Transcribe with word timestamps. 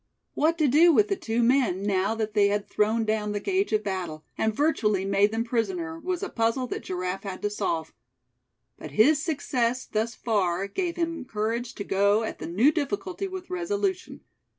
What 0.33 0.57
to 0.57 0.67
do 0.67 0.91
with 0.91 1.09
the 1.09 1.15
two 1.15 1.43
men, 1.43 1.83
now 1.83 2.15
that 2.15 2.33
they 2.33 2.47
had 2.47 2.67
thrown 2.67 3.05
down 3.05 3.33
the 3.33 3.39
gage 3.39 3.71
of 3.71 3.83
battle, 3.83 4.25
and 4.35 4.51
virtually 4.51 5.05
made 5.05 5.29
them 5.31 5.43
prisoner, 5.43 5.99
was 5.99 6.23
a 6.23 6.29
puzzle 6.29 6.65
that 6.69 6.81
Giraffe 6.81 7.21
had 7.21 7.43
to 7.43 7.51
solve. 7.51 7.93
But 8.79 8.89
his 8.97 9.21
success 9.21 9.85
thus 9.85 10.15
far 10.15 10.65
gave 10.65 10.95
him 10.95 11.23
courage 11.23 11.75
to 11.75 11.83
go 11.83 12.23
at 12.23 12.39
the 12.39 12.47
new 12.47 12.71
difficulty 12.71 13.27
with 13.27 13.51
resolution. 13.51 14.21